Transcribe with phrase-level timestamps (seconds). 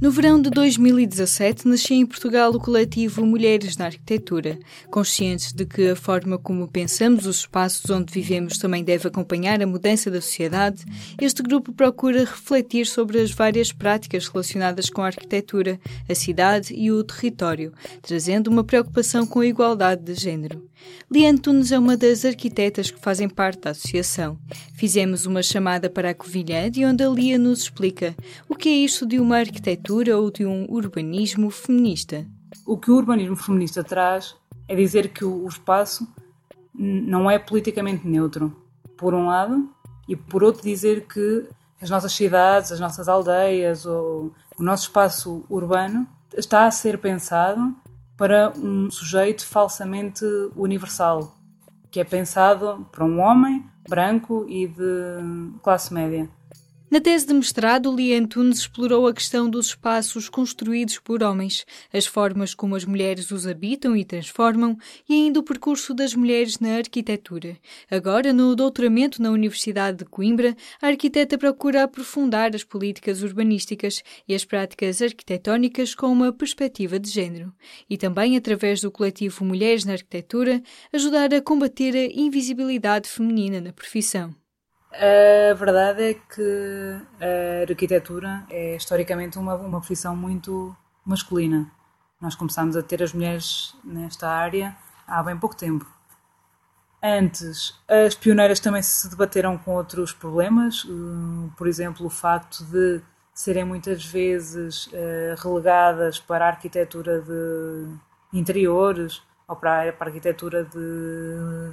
[0.00, 4.56] No verão de 2017, nascia em Portugal o coletivo Mulheres na Arquitetura.
[4.88, 9.66] Conscientes de que a forma como pensamos os espaços onde vivemos também deve acompanhar a
[9.66, 10.84] mudança da sociedade,
[11.20, 16.92] este grupo procura refletir sobre as várias práticas relacionadas com a arquitetura, a cidade e
[16.92, 20.62] o território, trazendo uma preocupação com a igualdade de género.
[21.10, 24.38] Liane Tunes é uma das arquitetas que fazem parte da associação.
[24.74, 28.14] Fizemos uma chamada para a Covilhã, de onde a Lia nos explica
[28.48, 32.26] o que é isto de uma arquitetura ou de um urbanismo feminista?
[32.66, 34.34] O que o urbanismo feminista traz
[34.68, 36.06] é dizer que o espaço
[36.74, 38.54] não é politicamente neutro,
[38.96, 39.68] por um lado,
[40.06, 41.46] e por outro dizer que
[41.80, 46.06] as nossas cidades, as nossas aldeias ou o nosso espaço urbano
[46.36, 47.74] está a ser pensado
[48.18, 50.24] para um sujeito falsamente
[50.56, 51.38] universal,
[51.88, 56.28] que é pensado para um homem branco e de classe média.
[56.90, 62.06] Na tese de mestrado, Lia Antunes explorou a questão dos espaços construídos por homens, as
[62.06, 64.74] formas como as mulheres os habitam e transformam
[65.06, 67.58] e ainda o percurso das mulheres na arquitetura.
[67.90, 74.34] Agora, no doutoramento na Universidade de Coimbra, a arquiteta procura aprofundar as políticas urbanísticas e
[74.34, 77.52] as práticas arquitetónicas com uma perspectiva de género.
[77.90, 83.74] E também, através do coletivo Mulheres na Arquitetura, ajudar a combater a invisibilidade feminina na
[83.74, 84.34] profissão.
[84.92, 91.70] A verdade é que a arquitetura é historicamente uma, uma profissão muito masculina.
[92.20, 94.76] Nós começámos a ter as mulheres nesta área
[95.06, 95.86] há bem pouco tempo.
[97.02, 103.00] Antes, as pioneiras também se debateram com outros problemas, eh, por exemplo, o facto de
[103.32, 107.86] serem muitas vezes eh, relegadas para a arquitetura de
[108.32, 111.72] interiores ou para a arquitetura de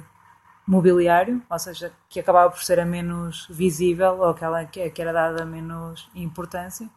[0.66, 5.42] mobiliário, ou seja, que acabava por ser a menos visível ou aquela que, era dada
[5.44, 6.88] a menos importância.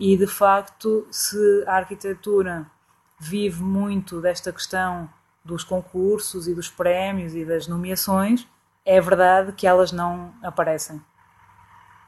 [0.00, 2.66] E de facto, se a arquitetura
[3.20, 5.08] vive muito desta questão
[5.44, 8.48] dos concursos e dos prémios e das nomeações,
[8.84, 11.00] é verdade que elas não aparecem.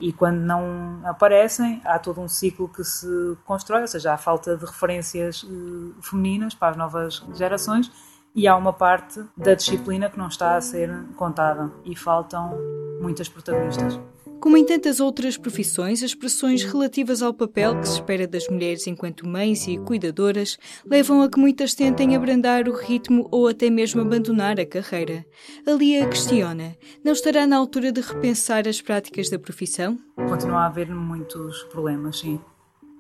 [0.00, 4.56] E quando não aparecem, há todo um ciclo que se constrói, ou seja, há falta
[4.56, 7.93] de referências uh, femininas para as novas gerações
[8.34, 12.59] e há uma parte da disciplina que não está a ser contada e faltam
[13.00, 14.00] muitas protagonistas.
[14.41, 18.87] Como em tantas outras profissões, as pressões relativas ao papel que se espera das mulheres
[18.87, 24.03] enquanto mães e cuidadoras levam a que muitas tentem abrandar o ritmo ou até mesmo
[24.03, 25.25] abandonar a carreira.
[25.67, 29.99] A Lia questiona: não estará na altura de repensar as práticas da profissão?
[30.17, 32.39] Continua a haver muitos problemas, sim.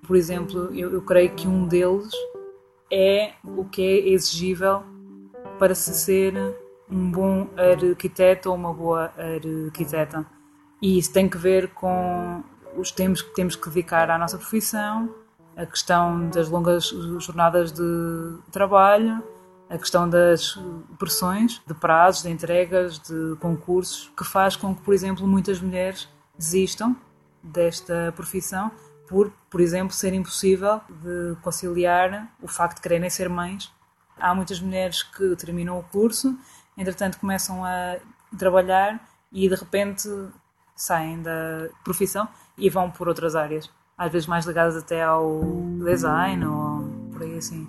[0.06, 2.10] Por exemplo, eu, eu creio que um deles
[2.90, 4.93] é o que é exigível
[5.58, 6.34] para se ser
[6.90, 10.24] um bom arquiteto ou uma boa arquiteta.
[10.80, 12.42] E isso tem que ver com
[12.76, 15.14] os tempos que temos que dedicar à nossa profissão,
[15.56, 16.86] a questão das longas
[17.20, 19.22] jornadas de trabalho,
[19.70, 20.58] a questão das
[20.98, 26.08] pressões de prazos, de entregas, de concursos, que faz com que, por exemplo, muitas mulheres
[26.36, 26.94] desistam
[27.42, 28.70] desta profissão
[29.06, 33.72] por, por exemplo, ser impossível de conciliar o facto de quererem ser mães
[34.18, 36.36] Há muitas mulheres que terminam o curso,
[36.76, 37.96] entretanto começam a
[38.38, 39.00] trabalhar
[39.32, 40.08] e de repente
[40.76, 45.40] saem da profissão e vão por outras áreas, às vezes mais ligadas até ao
[45.84, 47.66] design ou por aí assim.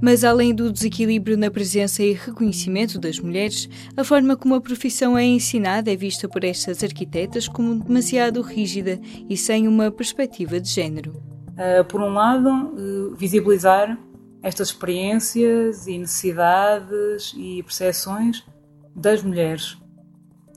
[0.00, 5.16] Mas além do desequilíbrio na presença e reconhecimento das mulheres, a forma como a profissão
[5.16, 10.68] é ensinada é vista por estas arquitetas como demasiado rígida e sem uma perspectiva de
[10.68, 11.12] género.
[11.56, 13.98] Uh, por um lado, uh, visibilizar
[14.46, 18.46] estas experiências e necessidades e percepções
[18.94, 19.76] das mulheres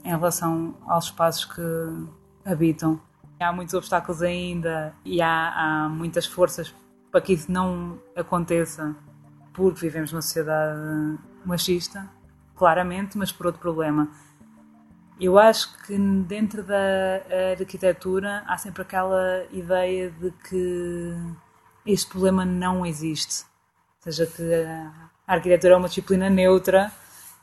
[0.05, 1.61] em relação aos espaços que
[2.45, 3.01] habitam.
[3.39, 6.71] Há muitos obstáculos ainda e há, há muitas forças
[7.11, 8.95] para que isso não aconteça,
[9.53, 12.07] porque vivemos numa sociedade machista,
[12.55, 14.07] claramente, mas por outro problema.
[15.19, 17.23] Eu acho que dentro da
[17.59, 21.11] arquitetura há sempre aquela ideia de que
[21.87, 23.48] este problema não existe
[24.01, 24.43] seja que
[25.27, 26.91] a arquitetura é uma disciplina neutra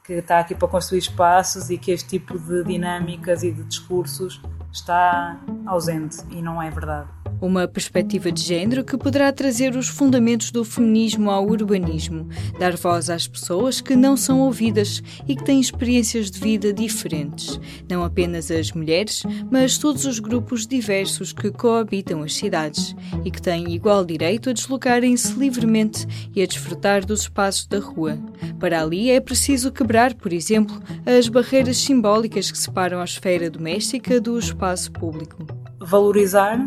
[0.07, 4.41] que está aqui para construir espaços e que este tipo de dinâmicas e de discursos
[4.73, 7.09] está ausente e não é verdade.
[7.41, 13.11] Uma perspectiva de género que poderá trazer os fundamentos do feminismo ao urbanismo, dar voz
[13.11, 17.61] às pessoas que não são ouvidas e que têm experiências de vida diferentes.
[17.91, 23.43] Não apenas as mulheres, mas todos os grupos diversos que coabitam as cidades e que
[23.43, 28.19] têm igual direito a deslocarem-se livremente e a desfrutar dos espaços da rua.
[28.59, 34.21] Para ali é preciso quebrar, por exemplo, as barreiras simbólicas que separam a esfera doméstica
[34.21, 35.47] do espaço público.
[35.81, 36.59] Valorizar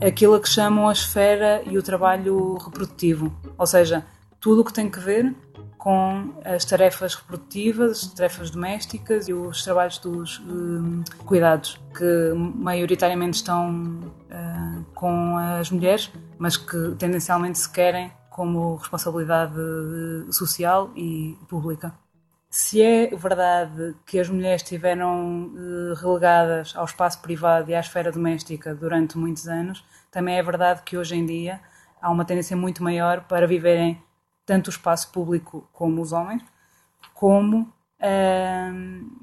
[0.00, 4.04] aquilo que chamam a esfera e o trabalho reprodutivo, ou seja,
[4.40, 5.34] tudo o que tem que ver
[5.76, 13.38] com as tarefas reprodutivas, as tarefas domésticas e os trabalhos dos uh, cuidados, que maioritariamente
[13.38, 13.98] estão
[14.30, 16.08] uh, com as mulheres,
[16.38, 19.54] mas que tendencialmente se querem como responsabilidade
[20.30, 21.92] social e pública.
[22.54, 28.12] Se é verdade que as mulheres estiveram uh, relegadas ao espaço privado e à esfera
[28.12, 31.58] doméstica durante muitos anos, também é verdade que hoje em dia
[31.98, 34.02] há uma tendência muito maior para viverem
[34.44, 36.44] tanto o espaço público como os homens,
[37.14, 37.72] como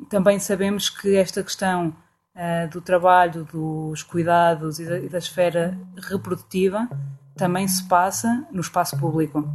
[0.09, 1.95] também sabemos que esta questão
[2.35, 6.89] uh, do trabalho, dos cuidados e da, e da esfera reprodutiva
[7.35, 9.47] também se passa no espaço público.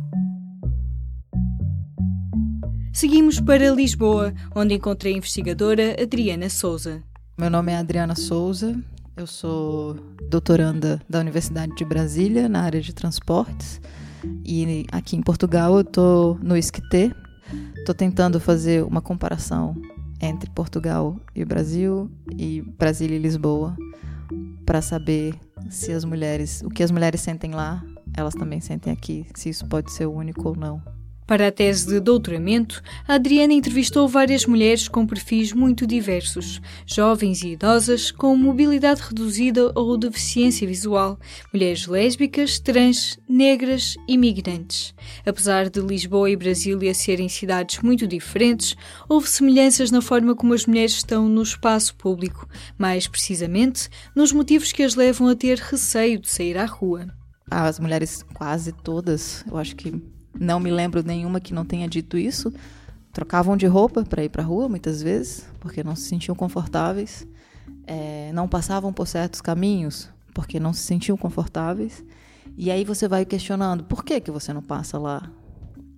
[2.95, 7.03] Seguimos para Lisboa, onde encontrei a investigadora Adriana Souza.
[7.37, 8.81] Meu nome é Adriana Souza,
[9.17, 9.95] eu sou
[10.31, 13.81] doutoranda da Universidade de Brasília na área de transportes
[14.45, 17.13] e aqui em Portugal eu estou no ISCTE,
[17.77, 19.75] estou tentando fazer uma comparação
[20.21, 22.09] entre Portugal e o Brasil
[22.39, 23.77] e Brasília e Lisboa
[24.65, 25.35] para saber
[25.69, 27.85] se as mulheres, o que as mulheres sentem lá,
[28.17, 31.04] elas também sentem aqui, se isso pode ser único ou não.
[31.27, 37.53] Para a tese de doutoramento, Adriana entrevistou várias mulheres com perfis muito diversos, jovens e
[37.53, 41.19] idosas, com mobilidade reduzida ou deficiência visual,
[41.51, 44.95] mulheres lésbicas, trans, negras e migrantes.
[45.25, 48.77] Apesar de Lisboa e Brasília serem cidades muito diferentes,
[49.09, 52.47] houve semelhanças na forma como as mulheres estão no espaço público,
[52.77, 57.07] mais precisamente nos motivos que as levam a ter receio de sair à rua.
[57.51, 62.19] As mulheres, quase todas, eu acho que não me lembro nenhuma que não tenha dito
[62.19, 62.53] isso.
[63.13, 67.27] Trocavam de roupa para ir para a rua muitas vezes, porque não se sentiam confortáveis.
[67.87, 72.05] É, não passavam por certos caminhos, porque não se sentiam confortáveis.
[72.57, 75.31] E aí você vai questionando, por que, que você não passa lá?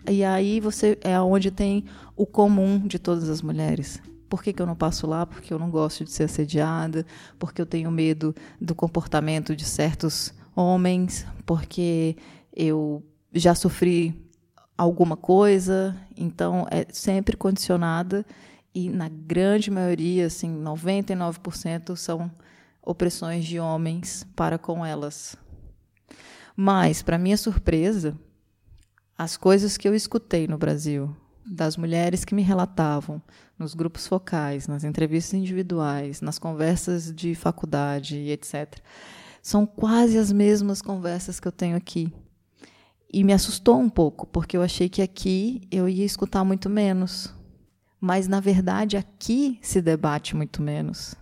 [0.09, 1.85] E aí você é onde tem
[2.15, 4.01] o comum de todas as mulheres.
[4.29, 5.25] Por que, que eu não passo lá?
[5.25, 7.07] Porque eu não gosto de ser assediada,
[7.39, 12.17] porque eu tenho medo do comportamento de certos homens, porque
[12.55, 14.26] eu já sofri
[14.77, 18.25] alguma coisa, então é sempre condicionada
[18.75, 22.31] e na grande maioria, assim, 99% são
[22.83, 25.35] opressões de homens para com elas.
[26.55, 28.19] Mas, para minha surpresa,
[29.17, 31.15] as coisas que eu escutei no Brasil,
[31.45, 33.23] das mulheres que me relatavam
[33.59, 38.79] nos grupos focais, nas entrevistas individuais, nas conversas de faculdade, etc.,
[39.41, 42.13] são quase as mesmas conversas que eu tenho aqui.
[43.13, 47.33] E me assustou um pouco, porque eu achei que aqui eu ia escutar muito menos.
[48.01, 51.15] Mas, na verdade, aqui se debate muito menos.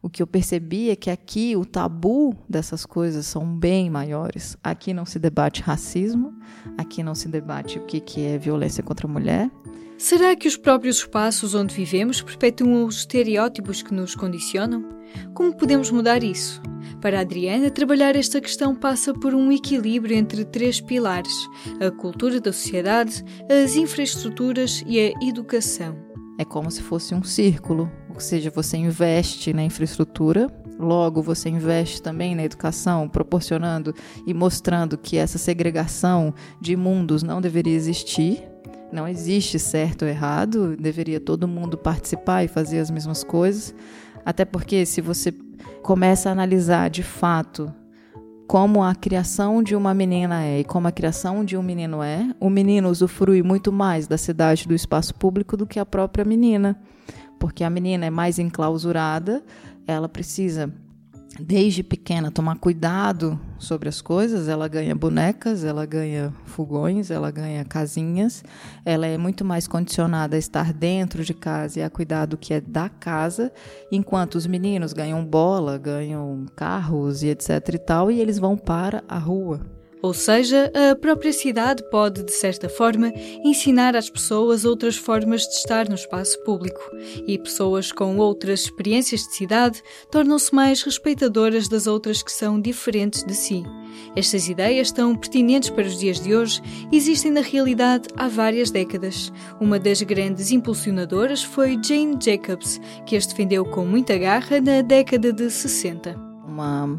[0.00, 4.56] O que eu percebi é que aqui o tabu dessas coisas são bem maiores.
[4.62, 6.32] Aqui não se debate racismo,
[6.76, 9.50] aqui não se debate o que é violência contra a mulher.
[9.98, 14.88] Será que os próprios espaços onde vivemos perpetuam os estereótipos que nos condicionam?
[15.34, 16.62] Como podemos mudar isso?
[17.00, 21.34] Para Adriana, trabalhar esta questão passa por um equilíbrio entre três pilares:
[21.80, 26.07] a cultura da sociedade, as infraestruturas e a educação.
[26.40, 30.46] É como se fosse um círculo, ou seja, você investe na infraestrutura,
[30.78, 33.92] logo você investe também na educação, proporcionando
[34.24, 38.44] e mostrando que essa segregação de mundos não deveria existir.
[38.92, 43.74] Não existe certo ou errado, deveria todo mundo participar e fazer as mesmas coisas.
[44.24, 45.34] Até porque, se você
[45.82, 47.74] começa a analisar de fato
[48.48, 52.34] como a criação de uma menina é e como a criação de um menino é,
[52.40, 56.80] o menino usufrui muito mais da cidade do espaço público do que a própria menina,
[57.38, 59.44] porque a menina é mais enclausurada,
[59.86, 60.72] ela precisa
[61.38, 67.64] desde pequena tomar cuidado sobre as coisas, ela ganha bonecas, ela ganha fogões, ela ganha
[67.64, 68.42] casinhas,
[68.84, 72.54] ela é muito mais condicionada a estar dentro de casa e a cuidar do que
[72.54, 73.52] é da casa,
[73.90, 79.04] enquanto os meninos ganham bola, ganham carros e etc e tal, e eles vão para
[79.08, 79.77] a rua.
[80.02, 83.12] Ou seja, a própria cidade pode, de certa forma,
[83.44, 86.80] ensinar às pessoas outras formas de estar no espaço público.
[87.26, 93.24] E pessoas com outras experiências de cidade tornam-se mais respeitadoras das outras que são diferentes
[93.24, 93.62] de si.
[94.14, 96.60] Estas ideias tão pertinentes para os dias de hoje
[96.92, 99.32] existem na realidade há várias décadas.
[99.60, 105.32] Uma das grandes impulsionadoras foi Jane Jacobs, que as defendeu com muita garra na década
[105.32, 106.16] de 60.
[106.46, 106.98] Uma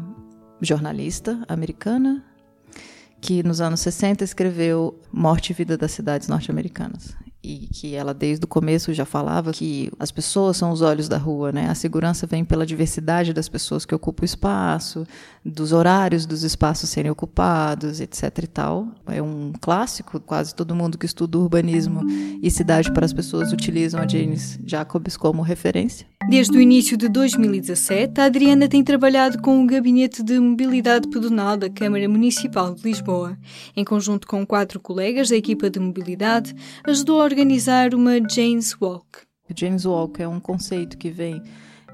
[0.60, 2.24] jornalista americana
[3.20, 7.14] que nos anos 60 escreveu Morte e Vida das Cidades Norte-Americanas.
[7.42, 11.16] E que ela desde o começo já falava que as pessoas são os olhos da
[11.16, 11.68] rua, né?
[11.68, 15.06] A segurança vem pela diversidade das pessoas que ocupam o espaço,
[15.44, 18.88] dos horários dos espaços serem ocupados, etc e tal.
[19.06, 22.02] É um clássico, quase todo mundo que estuda urbanismo
[22.42, 26.06] e cidade para as pessoas utilizam a Janis Jacobs como referência.
[26.28, 31.56] Desde o início de 2017, a Adriana tem trabalhado com o Gabinete de Mobilidade Pedonal
[31.56, 33.36] da Câmara Municipal de Lisboa.
[33.74, 36.54] Em conjunto com quatro colegas da equipa de mobilidade,
[36.84, 39.20] ajudou a organizar uma Jane's Walk.
[39.54, 41.40] Jane's Walk é um conceito que vem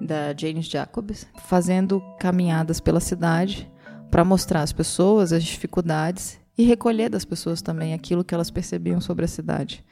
[0.01, 3.71] da James Jacobs, fazendo caminhadas pela cidade
[4.11, 8.99] para mostrar às pessoas as dificuldades e recolher das pessoas também aquilo que elas percebiam
[8.99, 9.85] sobre a cidade.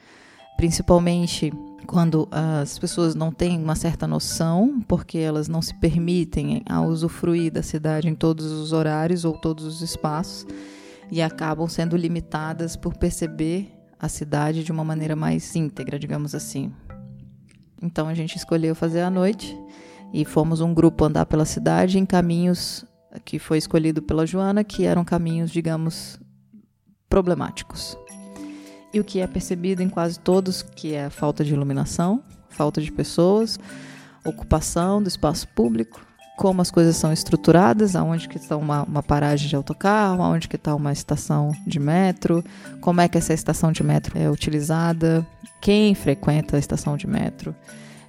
[0.57, 1.53] Principalmente
[1.85, 7.51] quando as pessoas não têm uma certa noção, porque elas não se permitem a usufruir
[7.51, 10.47] da cidade em todos os horários ou todos os espaços
[11.11, 16.71] e acabam sendo limitadas por perceber a cidade de uma maneira mais íntegra, digamos assim.
[17.81, 19.57] Então a gente escolheu fazer à noite
[20.13, 22.85] e fomos um grupo andar pela cidade em caminhos
[23.23, 26.19] que foi escolhido pela Joana, que eram caminhos, digamos,
[27.07, 27.97] problemáticos.
[28.93, 32.81] E o que é percebido em quase todos, que é a falta de iluminação, falta
[32.81, 33.59] de pessoas,
[34.25, 36.04] ocupação do espaço público,
[36.35, 40.55] como as coisas são estruturadas, aonde que está uma, uma paragem de autocarro, aonde que
[40.55, 42.43] está uma estação de metro,
[42.81, 45.25] como é que essa estação de metro é utilizada,
[45.61, 47.55] quem frequenta a estação de metro,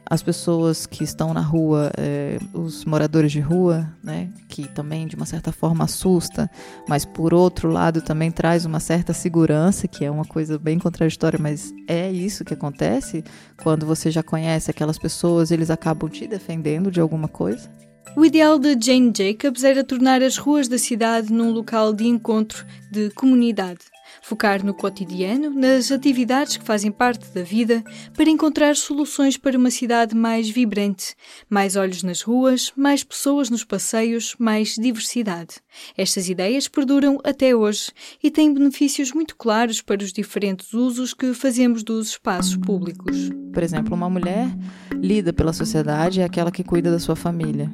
[0.09, 5.16] as pessoas que estão na rua, é, os moradores de rua, né, que também de
[5.16, 6.49] uma certa forma assusta,
[6.88, 11.38] mas por outro lado também traz uma certa segurança, que é uma coisa bem contraditória,
[11.40, 13.25] mas é isso que acontece
[13.62, 17.68] quando você já conhece aquelas pessoas, eles acabam te defendendo de alguma coisa.
[18.15, 22.65] O ideal de Jane Jacobs era tornar as ruas da cidade num local de encontro
[22.91, 23.81] de comunidade.
[24.23, 27.85] Focar no cotidiano, nas atividades que fazem parte da vida,
[28.15, 31.15] para encontrar soluções para uma cidade mais vibrante.
[31.49, 35.57] Mais olhos nas ruas, mais pessoas nos passeios, mais diversidade.
[35.97, 37.91] Estas ideias perduram até hoje
[38.23, 43.31] e têm benefícios muito claros para os diferentes usos que fazemos dos espaços públicos.
[43.53, 44.49] Por exemplo, uma mulher
[44.95, 47.71] lida pela sociedade é aquela que cuida da sua família.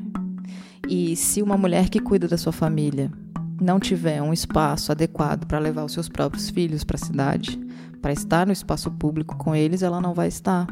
[0.88, 3.10] E se uma mulher que cuida da sua família
[3.60, 7.60] não tiver um espaço adequado para levar os seus próprios filhos para a cidade,
[8.00, 10.66] para estar no espaço público com eles, ela não vai estar.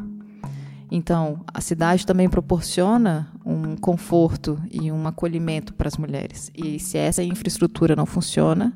[0.91, 6.51] Então, a cidade também proporciona um conforto e um acolhimento para as mulheres.
[6.53, 8.73] E se essa infraestrutura não funciona,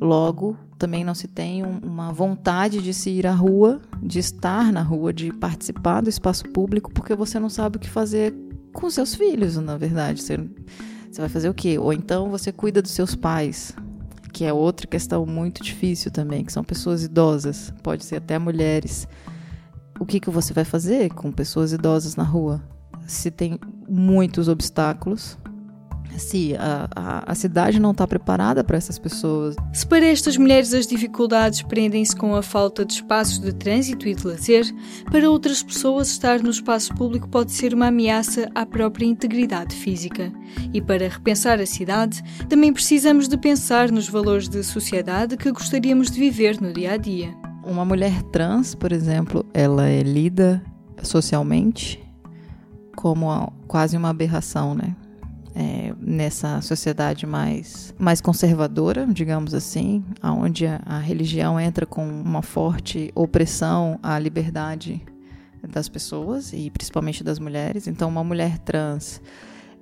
[0.00, 4.82] logo também não se tem uma vontade de se ir à rua, de estar na
[4.82, 8.32] rua, de participar do espaço público, porque você não sabe o que fazer
[8.78, 10.22] com seus filhos, na verdade.
[10.22, 10.36] Você,
[11.10, 11.78] você vai fazer o quê?
[11.78, 13.74] Ou então você cuida dos seus pais,
[14.32, 19.08] que é outra questão muito difícil também, que são pessoas idosas, pode ser até mulheres.
[19.98, 22.62] O que, que você vai fazer com pessoas idosas na rua?
[23.06, 23.58] Se tem
[23.88, 25.36] muitos obstáculos,
[26.16, 29.56] se a, a, a, cidade não está preparada para essas pessoas.
[29.72, 34.14] Se para estas mulheres as dificuldades prendem-se com a falta de espaços de trânsito e
[34.14, 34.64] de lazer,
[35.10, 40.32] para outras pessoas estar no espaço público pode ser uma ameaça à própria integridade física.
[40.72, 46.10] E para repensar a cidade, também precisamos de pensar nos valores de sociedade que gostaríamos
[46.10, 47.34] de viver no dia a dia.
[47.64, 50.62] Uma mulher trans, por exemplo, ela é lida
[51.02, 52.02] socialmente
[52.96, 54.96] como quase uma aberração, né?
[55.58, 62.42] É, nessa sociedade mais, mais conservadora, digamos assim, onde a, a religião entra com uma
[62.42, 65.04] forte opressão à liberdade
[65.68, 67.88] das pessoas e principalmente das mulheres.
[67.88, 69.20] Então, uma mulher trans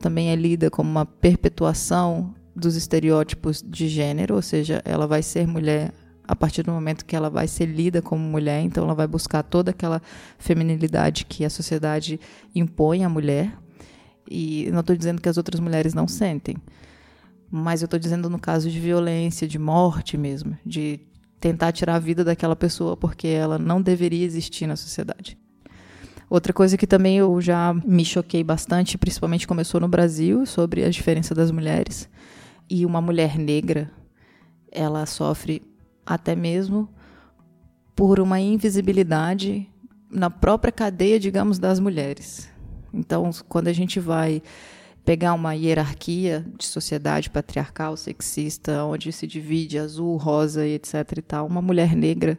[0.00, 5.46] também é lida como uma perpetuação dos estereótipos de gênero, ou seja, ela vai ser
[5.46, 5.92] mulher
[6.26, 9.42] a partir do momento que ela vai ser lida como mulher, então ela vai buscar
[9.42, 10.00] toda aquela
[10.38, 12.18] feminilidade que a sociedade
[12.54, 13.52] impõe à mulher.
[14.28, 16.56] E não estou dizendo que as outras mulheres não sentem,
[17.50, 21.00] mas eu estou dizendo no caso de violência, de morte mesmo, de
[21.38, 25.38] tentar tirar a vida daquela pessoa porque ela não deveria existir na sociedade.
[26.28, 30.90] Outra coisa que também eu já me choquei bastante, principalmente começou no Brasil, sobre a
[30.90, 32.08] diferença das mulheres.
[32.68, 33.90] E uma mulher negra,
[34.72, 35.62] ela sofre
[36.04, 36.88] até mesmo
[37.94, 39.68] por uma invisibilidade
[40.10, 42.50] na própria cadeia, digamos, das mulheres.
[42.96, 44.42] Então, quando a gente vai
[45.04, 51.22] pegar uma hierarquia de sociedade patriarcal, sexista, onde se divide azul, rosa e etc e
[51.22, 52.38] tal, uma mulher negra,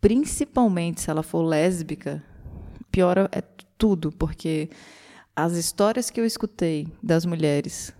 [0.00, 2.22] principalmente se ela for lésbica,
[2.92, 3.42] piora é
[3.76, 4.70] tudo, porque
[5.34, 7.92] as histórias que eu escutei das mulheres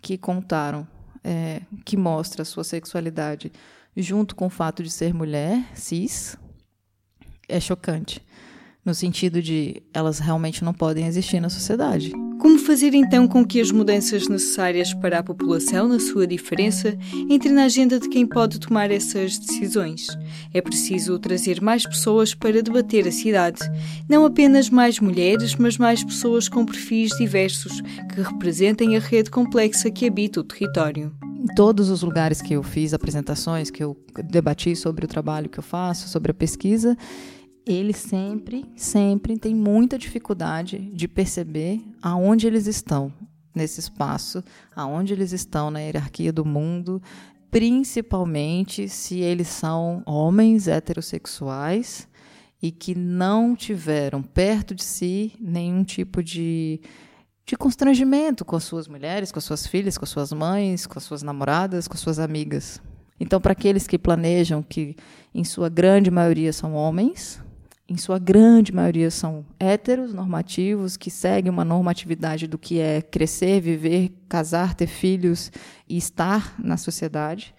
[0.00, 0.86] que contaram,
[1.22, 3.52] é, que mostra a sua sexualidade
[3.94, 6.36] junto com o fato de ser mulher, cis,
[7.48, 8.24] é chocante
[8.84, 12.12] no sentido de elas realmente não podem existir na sociedade.
[12.40, 16.98] Como fazer então com que as mudanças necessárias para a população, na sua diferença,
[17.30, 20.08] entrem na agenda de quem pode tomar essas decisões?
[20.52, 23.60] É preciso trazer mais pessoas para debater a cidade.
[24.08, 27.80] Não apenas mais mulheres, mas mais pessoas com perfis diversos,
[28.12, 31.12] que representem a rede complexa que habita o território.
[31.38, 35.60] Em todos os lugares que eu fiz apresentações, que eu debati sobre o trabalho que
[35.60, 36.96] eu faço, sobre a pesquisa,
[37.66, 43.12] eles sempre, sempre têm muita dificuldade de perceber aonde eles estão
[43.54, 44.42] nesse espaço,
[44.74, 47.00] aonde eles estão na hierarquia do mundo,
[47.50, 52.08] principalmente se eles são homens heterossexuais
[52.60, 56.80] e que não tiveram perto de si nenhum tipo de,
[57.44, 60.98] de constrangimento com as suas mulheres, com as suas filhas, com as suas mães, com
[60.98, 62.80] as suas namoradas, com as suas amigas.
[63.20, 64.96] Então, para aqueles que planejam, que
[65.34, 67.40] em sua grande maioria são homens,
[67.92, 73.60] em sua grande maioria, são héteros normativos que seguem uma normatividade do que é crescer,
[73.60, 75.52] viver, casar, ter filhos
[75.86, 77.54] e estar na sociedade,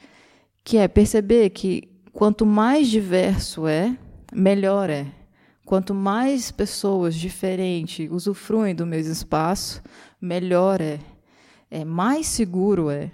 [0.64, 3.96] que é perceber que quanto mais diverso é,
[4.34, 5.06] melhor é.
[5.66, 9.82] Quanto mais pessoas diferentes usufruem do mesmo espaço,
[10.20, 11.00] melhor é.
[11.70, 13.12] é mais seguro é.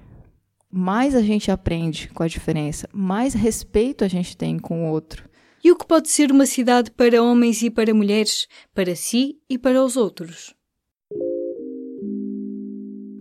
[0.72, 5.29] Mais a gente aprende com a diferença, mais respeito a gente tem com o outro
[5.64, 9.58] e o que pode ser uma cidade para homens e para mulheres, para si e
[9.58, 10.54] para os outros.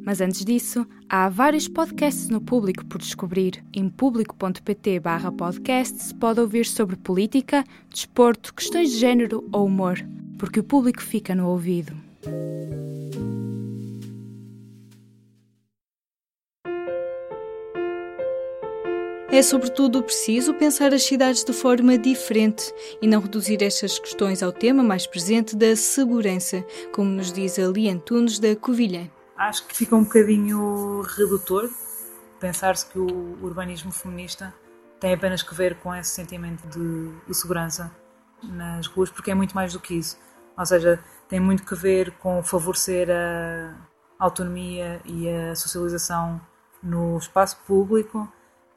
[0.09, 3.62] Mas antes disso, há vários podcasts no Público por descobrir.
[3.75, 9.99] Em público.pt barra podcasts pode ouvir sobre política, desporto, questões de género ou humor,
[10.38, 12.07] porque o público fica no ouvido.
[19.38, 24.50] É sobretudo preciso pensar as cidades de forma diferente e não reduzir estas questões ao
[24.50, 29.09] tema mais presente da segurança, como nos diz a Lia Antunes da Covilhã.
[29.37, 31.71] Acho que fica um bocadinho redutor
[32.40, 34.52] pensar-se que o urbanismo feminista
[34.99, 37.93] tem apenas que ver com esse sentimento de, de segurança
[38.43, 40.19] nas ruas, porque é muito mais do que isso.
[40.58, 43.73] Ou seja, tem muito que ver com favorecer a
[44.19, 46.41] autonomia e a socialização
[46.82, 48.28] no espaço público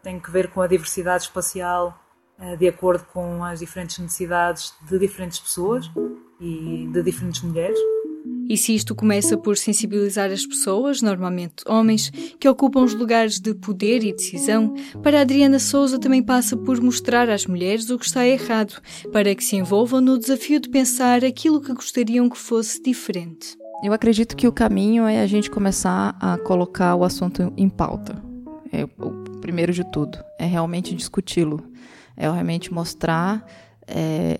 [0.02, 1.98] tem que ver com a diversidade espacial
[2.40, 5.90] eh, de acordo com as diferentes necessidades de diferentes pessoas
[6.40, 7.78] e de diferentes mulheres.
[8.50, 13.54] E se isto começa por sensibilizar as pessoas, normalmente homens, que ocupam os lugares de
[13.54, 18.28] poder e decisão, para Adriana Souza também passa por mostrar às mulheres o que está
[18.28, 23.56] errado, para que se envolvam no desafio de pensar aquilo que gostariam que fosse diferente.
[23.84, 28.22] Eu acredito que o caminho é a gente começar a colocar o assunto em pauta.
[28.72, 28.86] É,
[29.42, 30.18] primeiro de tudo.
[30.40, 31.70] É realmente discuti-lo.
[32.16, 33.46] É realmente mostrar
[33.88, 34.40] é,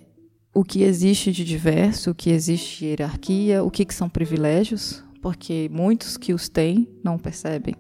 [0.54, 5.04] o que existe de diverso, o que existe de hierarquia, o que, que são privilégios,
[5.22, 7.76] porque muitos que os têm não percebem.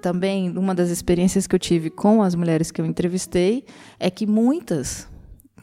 [0.00, 3.64] Também, uma das experiências que eu tive com as mulheres que eu entrevistei
[3.98, 5.06] é que muitas,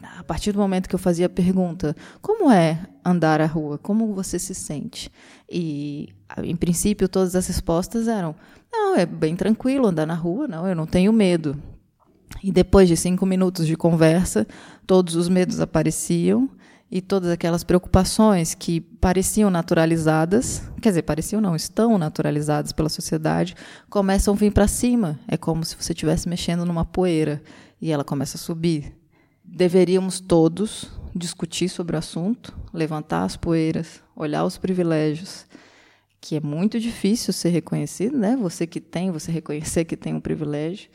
[0.02, 3.78] a partir do momento que eu fazia a pergunta, como é andar a rua?
[3.78, 5.12] Como você se sente?
[5.50, 8.36] E, em princípio, todas as respostas eram:
[8.72, 11.62] não, é bem tranquilo andar na rua, não, eu não tenho medo.
[12.44, 14.46] E depois de cinco minutos de conversa,
[14.86, 16.50] todos os medos apareciam
[16.90, 23.56] e todas aquelas preocupações que pareciam naturalizadas, quer dizer, pareciam não, estão naturalizadas pela sociedade,
[23.90, 25.20] começam a vir para cima.
[25.28, 27.42] É como se você estivesse mexendo numa poeira
[27.82, 28.96] e ela começa a subir.
[29.48, 35.46] Deveríamos todos discutir sobre o assunto, levantar as poeiras, olhar os privilégios
[36.20, 38.36] que é muito difícil ser reconhecido, né?
[38.36, 40.90] Você que tem, você reconhecer que tem um privilégio.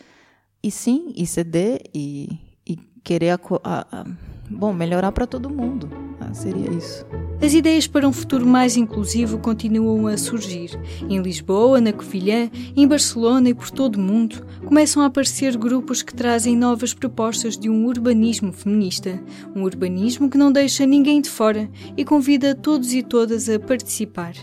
[0.62, 4.06] E sim, e ceder e, e querer a, a, a,
[4.50, 5.88] bom, melhorar para todo mundo.
[6.20, 7.06] Ah, seria isso.
[7.44, 10.70] As ideias para um futuro mais inclusivo continuam a surgir.
[11.09, 16.02] Em Lisboa, na Covilhã, em Barcelona e por todo o mundo, começam a aparecer grupos
[16.02, 19.20] que trazem novas propostas de um urbanismo feminista.
[19.57, 24.35] Um urbanismo que não deixa ninguém de fora e convida todos e todas a participar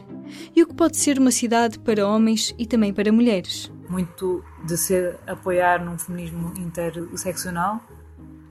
[0.56, 3.72] e o que pode ser uma cidade para homens e também para mulheres.
[3.90, 7.82] Muito de se apoiar num feminismo interseccional.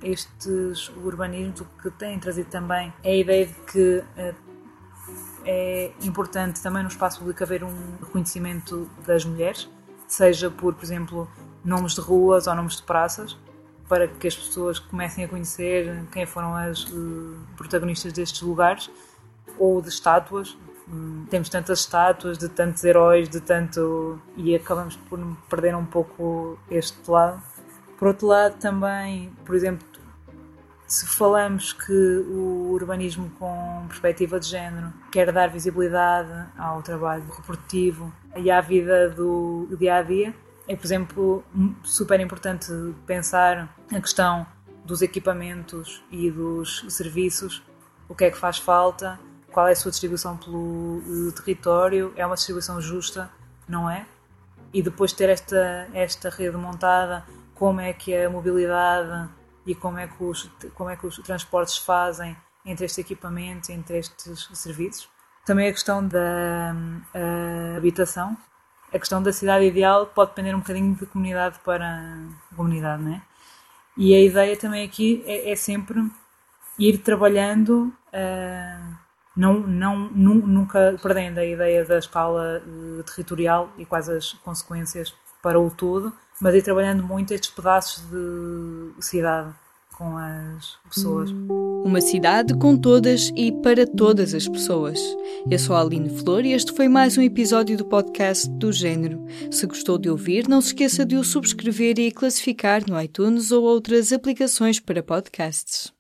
[0.03, 4.35] Estes urbanismos, o que têm trazido também é a ideia de que eh,
[5.45, 9.69] é importante também no espaço público haver um reconhecimento das mulheres,
[10.07, 11.29] seja por, por exemplo,
[11.65, 13.37] nomes de ruas ou nomes de praças,
[13.89, 18.91] para que as pessoas comecem a conhecer quem foram as uh, protagonistas destes lugares,
[19.59, 20.57] ou de estátuas
[21.29, 24.21] temos tantas estátuas de tantos heróis, de tanto.
[24.37, 27.43] e acabamos por perder um pouco este lado.
[27.99, 29.87] Por outro lado, também, por exemplo,
[30.89, 38.11] se falamos que o urbanismo com perspectiva de género quer dar visibilidade ao trabalho reprodutivo
[38.35, 40.35] e à vida do dia a dia,
[40.67, 41.45] é, por exemplo,
[41.85, 42.73] super importante
[43.07, 44.47] pensar a questão
[44.83, 47.63] dos equipamentos e dos serviços,
[48.09, 49.21] o que é que faz falta,
[49.53, 53.31] qual é a sua distribuição pelo eh, território, é uma distribuição justa,
[53.69, 54.07] não é?
[54.73, 57.25] E depois ter esta, esta rede montada,
[57.55, 59.29] como é que a mobilidade
[59.69, 63.99] e como é que os, como é que os transportes fazem entre este equipamento, entre
[63.99, 65.09] estes serviços.
[65.45, 66.75] Também a questão da
[67.15, 68.37] a habitação,
[68.93, 72.19] a questão da cidade ideal pode depender um bocadinho de comunidade para
[72.57, 73.23] comunidade, não é?
[73.97, 76.11] E a ideia também aqui é, é sempre
[76.79, 78.97] ir trabalhando, uh,
[79.37, 85.61] não, não, nunca perdendo a ideia da escala uh, territorial e quais as consequências para
[85.61, 89.55] o todo, mas ir trabalhando muito estes pedaços de cidade
[89.99, 91.31] com as pessoas.
[91.85, 94.99] Uma cidade com todas e para todas as pessoas.
[95.51, 99.25] Eu sou a Aline Flor e este foi mais um episódio do podcast do Gênero.
[99.51, 103.65] Se gostou de ouvir, não se esqueça de o subscrever e classificar no iTunes ou
[103.65, 105.93] outras aplicações para podcasts.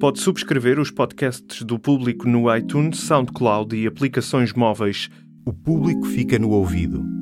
[0.00, 5.10] Pode subscrever os podcasts do público no iTunes, SoundCloud e aplicações móveis.
[5.44, 7.19] O público fica no ouvido.